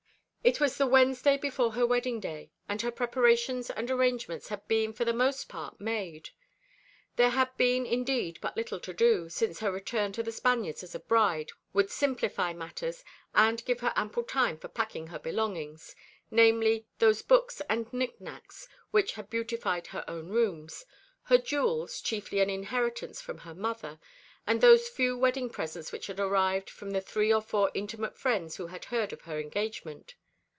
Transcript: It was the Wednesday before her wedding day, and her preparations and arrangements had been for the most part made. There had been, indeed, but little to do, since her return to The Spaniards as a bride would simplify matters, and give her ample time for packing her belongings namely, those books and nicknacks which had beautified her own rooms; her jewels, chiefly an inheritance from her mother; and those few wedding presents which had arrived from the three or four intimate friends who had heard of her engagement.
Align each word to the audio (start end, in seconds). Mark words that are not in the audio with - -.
It 0.43 0.59
was 0.59 0.75
the 0.77 0.87
Wednesday 0.87 1.37
before 1.37 1.73
her 1.73 1.85
wedding 1.85 2.19
day, 2.19 2.49
and 2.67 2.81
her 2.81 2.89
preparations 2.89 3.69
and 3.69 3.91
arrangements 3.91 4.47
had 4.47 4.67
been 4.67 4.91
for 4.91 5.05
the 5.05 5.13
most 5.13 5.47
part 5.47 5.79
made. 5.79 6.31
There 7.15 7.29
had 7.29 7.55
been, 7.57 7.85
indeed, 7.85 8.39
but 8.41 8.57
little 8.57 8.79
to 8.79 8.91
do, 8.91 9.29
since 9.29 9.59
her 9.59 9.71
return 9.71 10.11
to 10.13 10.23
The 10.23 10.31
Spaniards 10.31 10.83
as 10.83 10.95
a 10.95 10.99
bride 10.99 11.51
would 11.73 11.91
simplify 11.91 12.53
matters, 12.53 13.03
and 13.35 13.63
give 13.65 13.81
her 13.81 13.93
ample 13.95 14.23
time 14.23 14.57
for 14.57 14.67
packing 14.67 15.05
her 15.07 15.19
belongings 15.19 15.95
namely, 16.31 16.87
those 16.97 17.21
books 17.21 17.61
and 17.69 17.85
nicknacks 17.93 18.67
which 18.89 19.13
had 19.13 19.29
beautified 19.29 19.85
her 19.87 20.03
own 20.07 20.29
rooms; 20.29 20.85
her 21.21 21.37
jewels, 21.37 22.01
chiefly 22.01 22.39
an 22.39 22.49
inheritance 22.49 23.21
from 23.21 23.37
her 23.37 23.53
mother; 23.53 23.99
and 24.47 24.59
those 24.59 24.89
few 24.89 25.15
wedding 25.15 25.51
presents 25.51 25.91
which 25.91 26.07
had 26.07 26.19
arrived 26.19 26.67
from 26.67 26.89
the 26.89 26.99
three 27.01 27.31
or 27.31 27.41
four 27.41 27.69
intimate 27.75 28.17
friends 28.17 28.55
who 28.55 28.65
had 28.67 28.85
heard 28.85 29.13
of 29.13 29.21
her 29.21 29.39
engagement. 29.39 30.15